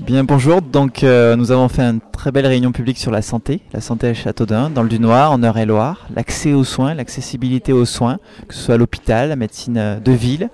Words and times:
Bien, 0.00 0.24
bonjour. 0.24 0.62
Donc, 0.62 1.04
euh, 1.04 1.36
nous 1.36 1.52
avons 1.52 1.68
fait 1.68 1.82
une 1.82 2.00
très 2.00 2.32
belle 2.32 2.46
réunion 2.46 2.72
publique 2.72 2.96
sur 2.96 3.10
la 3.10 3.20
santé, 3.20 3.60
la 3.74 3.82
santé 3.82 4.08
à 4.08 4.14
Châteaudun, 4.14 4.70
dans 4.70 4.82
le 4.82 4.88
Dunois, 4.88 5.28
en 5.28 5.42
Eure-et-Loire, 5.42 6.08
l'accès 6.16 6.54
aux 6.54 6.64
soins, 6.64 6.94
l'accessibilité 6.94 7.74
aux 7.74 7.84
soins, 7.84 8.18
que 8.48 8.54
ce 8.54 8.62
soit 8.62 8.78
l'hôpital, 8.78 9.28
la 9.28 9.36
médecine 9.36 9.76
euh, 9.76 10.00
de 10.00 10.10
ville, 10.12 10.48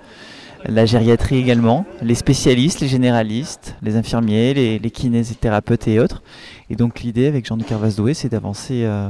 la 0.68 0.84
gériatrie 0.84 1.36
également, 1.36 1.86
les 2.02 2.16
spécialistes, 2.16 2.80
les 2.80 2.88
généralistes, 2.88 3.76
les 3.82 3.94
infirmiers, 3.94 4.52
les, 4.52 4.90
kinésithérapeutes 4.90 5.86
et 5.86 6.00
autres. 6.00 6.24
Et 6.68 6.74
donc, 6.74 7.02
l'idée 7.02 7.28
avec 7.28 7.46
Jean-Luc 7.46 7.68
Carvasdoué, 7.68 8.14
c'est 8.14 8.28
d'avancer 8.28 8.82
euh, 8.84 9.08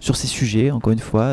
sur 0.00 0.16
ces 0.16 0.28
sujets, 0.28 0.70
encore 0.70 0.94
une 0.94 0.98
fois, 0.98 1.28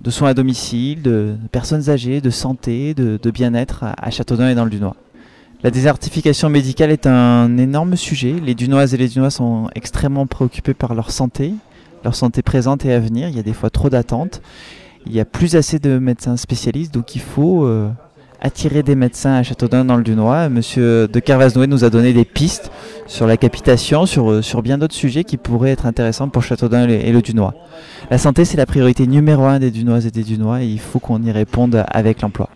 de 0.00 0.10
soins 0.10 0.30
à 0.30 0.34
domicile, 0.34 1.02
de 1.02 1.36
personnes 1.52 1.88
âgées, 1.88 2.20
de 2.20 2.30
santé, 2.30 2.94
de, 2.94 3.16
de 3.22 3.30
bien-être 3.30 3.84
à, 3.84 3.94
à 3.96 4.10
Châteaudun 4.10 4.50
et 4.50 4.56
dans 4.56 4.64
le 4.64 4.70
Dunois. 4.70 4.96
La 5.62 5.70
désertification 5.70 6.50
médicale 6.50 6.90
est 6.90 7.06
un 7.06 7.56
énorme 7.56 7.96
sujet. 7.96 8.34
Les 8.44 8.54
Dunoises 8.54 8.92
et 8.92 8.98
les 8.98 9.08
Dunois 9.08 9.30
sont 9.30 9.68
extrêmement 9.74 10.26
préoccupés 10.26 10.74
par 10.74 10.94
leur 10.94 11.10
santé, 11.10 11.54
leur 12.04 12.14
santé 12.14 12.42
présente 12.42 12.84
et 12.84 12.92
à 12.92 13.00
venir. 13.00 13.28
Il 13.28 13.36
y 13.36 13.38
a 13.38 13.42
des 13.42 13.54
fois 13.54 13.70
trop 13.70 13.88
d'attentes. 13.88 14.42
Il 15.06 15.12
n'y 15.12 15.20
a 15.20 15.24
plus 15.24 15.56
assez 15.56 15.78
de 15.78 15.98
médecins 15.98 16.36
spécialistes, 16.36 16.92
donc 16.92 17.14
il 17.14 17.22
faut 17.22 17.64
euh, 17.64 17.88
attirer 18.40 18.82
des 18.82 18.96
médecins 18.96 19.32
à 19.32 19.42
Châteaudun 19.42 19.86
dans 19.86 19.96
le 19.96 20.02
Dunois. 20.02 20.48
Monsieur 20.50 21.08
de 21.08 21.20
Carvasnoé 21.20 21.66
nous 21.66 21.84
a 21.84 21.90
donné 21.90 22.12
des 22.12 22.24
pistes 22.24 22.70
sur 23.06 23.26
la 23.26 23.38
capitation, 23.38 24.04
sur, 24.04 24.30
euh, 24.30 24.42
sur 24.42 24.62
bien 24.62 24.76
d'autres 24.76 24.94
sujets 24.94 25.24
qui 25.24 25.38
pourraient 25.38 25.70
être 25.70 25.86
intéressants 25.86 26.28
pour 26.28 26.42
Châteaudun 26.42 26.86
et 26.88 27.12
le 27.12 27.22
Dunois. 27.22 27.54
La 28.10 28.18
santé, 28.18 28.44
c'est 28.44 28.58
la 28.58 28.66
priorité 28.66 29.06
numéro 29.06 29.44
un 29.44 29.58
des 29.58 29.70
Dunoises 29.70 30.06
et 30.06 30.10
des 30.10 30.22
Dunois 30.22 30.62
et 30.62 30.66
il 30.66 30.80
faut 30.80 30.98
qu'on 30.98 31.22
y 31.22 31.30
réponde 31.30 31.82
avec 31.88 32.20
l'emploi. 32.20 32.50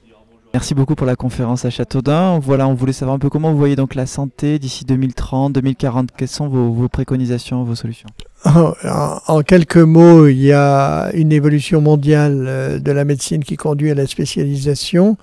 Merci 0.52 0.74
beaucoup 0.74 0.96
pour 0.96 1.06
la 1.06 1.14
conférence 1.14 1.64
à 1.64 1.70
Châteaudun. 1.70 2.40
Voilà, 2.40 2.66
on 2.66 2.74
voulait 2.74 2.92
savoir 2.92 3.14
un 3.14 3.20
peu 3.20 3.30
comment 3.30 3.52
vous 3.52 3.58
voyez 3.58 3.76
donc 3.76 3.94
la 3.94 4.06
santé 4.06 4.58
d'ici 4.58 4.84
2030, 4.84 5.52
2040. 5.52 6.08
Quelles 6.16 6.26
sont 6.26 6.48
vos, 6.48 6.88
préconisations, 6.88 7.62
vos 7.62 7.76
solutions? 7.76 8.08
En, 8.44 9.42
quelques 9.42 9.76
mots, 9.76 10.26
il 10.26 10.40
y 10.42 10.52
a 10.52 11.10
une 11.14 11.30
évolution 11.30 11.80
mondiale 11.80 12.46
euh, 12.48 12.78
de 12.80 12.90
la 12.90 13.04
médecine 13.04 13.44
qui 13.44 13.56
conduit 13.56 13.92
à 13.92 13.94
la 13.94 14.08
spécialisation, 14.08 15.16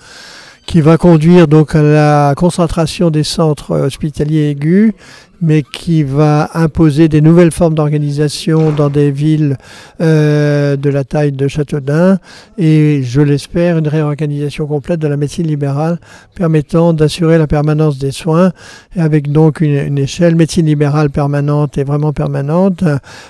qui 0.65 0.79
va 0.79 0.97
conduire 0.97 1.49
donc 1.49 1.75
à 1.75 1.81
la 1.81 2.33
concentration 2.37 3.09
des 3.09 3.23
centres 3.23 3.77
hospitaliers 3.77 4.51
aigus, 4.51 4.93
mais 5.41 5.63
qui 5.63 6.03
va 6.03 6.49
imposer 6.53 7.09
des 7.09 7.21
nouvelles 7.21 7.51
formes 7.51 7.75
d'organisation 7.75 8.71
dans 8.71 8.89
des 8.89 9.11
villes 9.11 9.57
euh, 10.01 10.75
de 10.75 10.89
la 10.89 11.03
taille 11.03 11.31
de 11.31 11.47
Châteaudun. 11.47 12.17
Et, 12.57 13.01
je 13.03 13.21
l'espère, 13.21 13.77
une 13.77 13.87
réorganisation 13.87 14.65
complète 14.65 14.99
de 14.99 15.07
la 15.07 15.17
médecine 15.17 15.47
libérale 15.47 15.99
permettant 16.35 16.93
d'assurer 16.93 17.37
la 17.37 17.47
permanence 17.47 17.97
des 17.97 18.11
soins. 18.11 18.51
Avec 18.95 19.31
donc 19.31 19.61
une, 19.61 19.97
échelle 19.97 20.35
médecine 20.35 20.65
libérale 20.65 21.09
permanente 21.09 21.77
et 21.77 21.83
vraiment 21.83 22.13
permanente, 22.13 22.83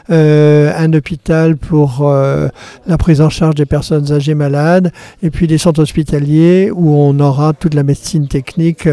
euh, 0.10 0.72
un 0.78 0.94
hôpital 0.94 1.58
pour 1.58 2.08
euh, 2.08 2.48
la 2.86 2.98
prise 2.98 3.22
en 3.22 3.30
charge 3.30 3.56
des 3.56 3.66
personnes 3.66 4.12
âgées 4.12 4.36
malades 4.36 4.92
et 5.22 5.30
puis 5.30 5.48
des 5.48 5.58
centres 5.58 5.82
hospitaliers 5.82 6.72
où 6.74 6.94
on 6.96 7.20
aura 7.20 7.54
toute 7.54 7.74
la 7.74 7.84
médecine 7.84 8.28
technique 8.28 8.88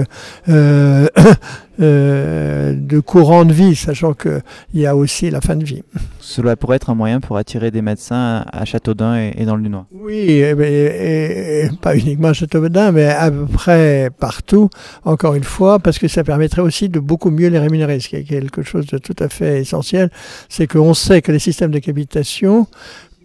euh, 1.80 2.72
de 2.76 3.00
courant 3.00 3.44
de 3.44 3.52
vie, 3.52 3.74
sachant 3.74 4.14
qu'il 4.14 4.40
y 4.74 4.86
a 4.86 4.94
aussi 4.94 5.30
la 5.30 5.40
fin 5.40 5.56
de 5.56 5.64
vie. 5.64 5.82
Cela 6.20 6.56
pourrait 6.56 6.76
être 6.76 6.90
un 6.90 6.94
moyen 6.94 7.20
pour 7.20 7.36
attirer 7.36 7.70
des 7.70 7.82
médecins 7.82 8.44
à 8.52 8.64
Châteaudun 8.64 9.16
et, 9.16 9.34
et 9.38 9.44
dans 9.44 9.56
le 9.56 9.62
Lunois. 9.62 9.86
Oui, 9.92 10.14
et, 10.14 10.50
et, 10.50 11.64
et, 11.64 11.70
pas 11.80 11.96
uniquement 11.96 12.28
à 12.28 12.32
Châteaudun, 12.32 12.92
mais 12.92 13.06
à 13.06 13.30
peu 13.30 13.46
près 13.46 14.10
partout, 14.18 14.70
encore 15.04 15.34
une 15.34 15.44
fois, 15.44 15.78
parce 15.78 15.98
que 15.98 16.08
ça 16.08 16.22
permettrait 16.22 16.62
aussi 16.62 16.88
de 16.88 17.00
beaucoup 17.00 17.30
mieux 17.30 17.48
les 17.48 17.58
rémunérer, 17.58 17.98
ce 18.00 18.08
qui 18.08 18.16
est 18.16 18.24
quelque 18.24 18.62
chose 18.62 18.86
de 18.86 18.98
tout 18.98 19.16
à 19.18 19.28
fait 19.28 19.60
essentiel. 19.60 20.10
C'est 20.48 20.66
qu'on 20.66 20.94
sait 20.94 21.22
que 21.22 21.32
les 21.32 21.38
systèmes 21.38 21.70
de 21.70 21.80
capitation 21.80 22.66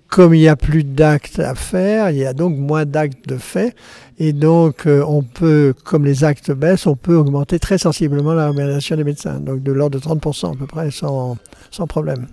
comme 0.09 0.33
il 0.33 0.39
n'y 0.39 0.47
a 0.47 0.55
plus 0.55 0.83
d'actes 0.83 1.39
à 1.39 1.55
faire, 1.55 2.09
il 2.09 2.17
y 2.17 2.25
a 2.25 2.33
donc 2.33 2.57
moins 2.57 2.85
d'actes 2.85 3.27
de 3.27 3.37
fait. 3.37 3.75
Et 4.17 4.33
donc, 4.33 4.85
euh, 4.85 5.03
on 5.07 5.21
peut, 5.21 5.73
comme 5.85 6.03
les 6.03 6.23
actes 6.23 6.51
baissent, 6.51 6.87
on 6.87 6.95
peut 6.95 7.15
augmenter 7.15 7.59
très 7.59 7.77
sensiblement 7.77 8.33
la 8.33 8.47
rémunération 8.47 8.97
des 8.97 9.03
médecins. 9.03 9.39
Donc, 9.39 9.63
de 9.63 9.71
l'ordre 9.71 9.99
de 9.99 10.03
30% 10.03 10.53
à 10.53 10.57
peu 10.57 10.65
près, 10.65 10.91
sans, 10.91 11.37
sans 11.71 11.87
problème. 11.87 12.27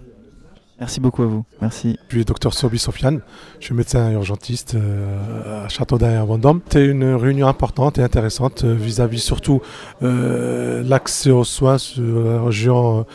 Merci 0.79 1.01
beaucoup 1.01 1.23
à 1.23 1.27
vous. 1.27 1.43
Merci. 1.63 1.99
Je 2.09 2.17
suis 2.17 2.25
docteur 2.27 2.53
Sobi 2.53 2.79
Sofiane. 2.79 3.23
Je 3.61 3.65
suis 3.65 3.75
médecin 3.75 4.13
urgentiste 4.13 4.75
euh, 4.75 5.65
à 5.65 5.69
Châteaudun 5.71 6.11
et 6.11 6.17
à 6.17 6.25
Vendôme. 6.25 6.61
C'était 6.65 6.85
une 6.85 7.15
réunion 7.15 7.49
importante 7.49 7.97
et 7.97 8.03
intéressante 8.03 8.65
euh, 8.65 8.75
vis-à-vis 8.75 9.17
-vis 9.17 9.21
surtout 9.21 9.63
euh, 10.03 10.83
l'accès 10.85 11.31
aux 11.31 11.45
soins 11.45 11.79
sur 11.79 12.25
la 12.25 12.43
région 12.43 13.07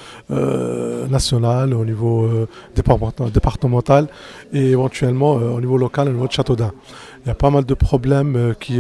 nationale, 1.09 1.73
au 1.73 1.85
niveau 1.85 2.27
départemental 2.75 4.07
et 4.53 4.71
éventuellement 4.71 5.33
au 5.33 5.59
niveau 5.59 5.77
local, 5.77 6.07
au 6.09 6.13
niveau 6.13 6.27
de 6.27 6.31
Châteaudun. 6.31 6.71
Il 7.23 7.27
y 7.27 7.31
a 7.31 7.35
pas 7.35 7.51
mal 7.51 7.65
de 7.65 7.75
problèmes 7.75 8.55
qui, 8.59 8.79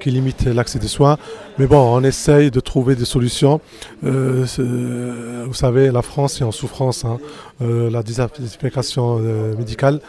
qui, 0.00 0.10
limitent 0.10 0.46
l'accès 0.58 0.78
des 0.78 0.88
soins. 0.88 1.16
Mais 1.58 1.66
bon, 1.66 1.82
on 1.96 2.02
essaye 2.04 2.50
de 2.50 2.60
trouver 2.60 2.94
des 2.96 3.06
solutions. 3.06 3.60
Vous 4.02 5.54
savez, 5.64 5.90
la 5.90 6.02
France 6.02 6.40
est 6.40 6.44
en 6.44 6.52
souffrance, 6.52 7.04
hein, 7.04 7.18
euh, 7.86 7.90
la 7.90 8.02
désertification 8.02 9.18
euh, 9.20 9.56
médicale. 9.56 10.00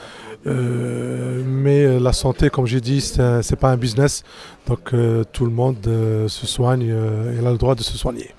Euh, 0.46 1.44
mais 1.46 2.00
la 2.00 2.14
santé, 2.14 2.50
comme 2.50 2.68
j'ai 2.68 2.82
dit, 2.82 3.02
c'est 3.02 3.56
pas 3.56 3.72
un 3.72 3.78
business. 3.78 4.24
Donc 4.68 4.94
tout 5.32 5.46
le 5.46 5.52
monde 5.52 5.78
se 6.28 6.48
soigne 6.48 6.88
et 6.88 7.46
a 7.46 7.52
le 7.52 7.58
droit 7.58 7.76
de 7.76 7.84
se 7.84 7.98
soigner. 7.98 8.34